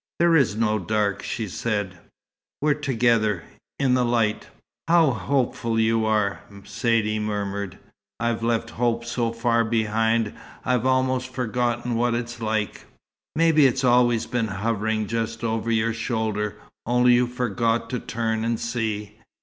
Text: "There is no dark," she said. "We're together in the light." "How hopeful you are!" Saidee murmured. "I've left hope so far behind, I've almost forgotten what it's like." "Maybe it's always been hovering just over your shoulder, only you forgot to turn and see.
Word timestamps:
"There 0.17 0.35
is 0.35 0.55
no 0.55 0.79
dark," 0.79 1.21
she 1.21 1.47
said. 1.47 1.99
"We're 2.59 2.73
together 2.73 3.43
in 3.77 3.93
the 3.93 4.03
light." 4.03 4.47
"How 4.87 5.11
hopeful 5.11 5.79
you 5.79 6.07
are!" 6.07 6.39
Saidee 6.63 7.19
murmured. 7.19 7.77
"I've 8.19 8.41
left 8.41 8.71
hope 8.71 9.05
so 9.05 9.31
far 9.31 9.63
behind, 9.63 10.33
I've 10.65 10.87
almost 10.87 11.29
forgotten 11.29 11.93
what 11.93 12.15
it's 12.15 12.41
like." 12.41 12.85
"Maybe 13.35 13.67
it's 13.67 13.83
always 13.83 14.25
been 14.25 14.47
hovering 14.47 15.05
just 15.05 15.43
over 15.43 15.69
your 15.69 15.93
shoulder, 15.93 16.55
only 16.87 17.13
you 17.13 17.27
forgot 17.27 17.87
to 17.91 17.99
turn 17.99 18.43
and 18.43 18.59
see. 18.59 19.19